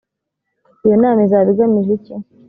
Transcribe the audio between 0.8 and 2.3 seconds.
iyo nama izaba igamije iki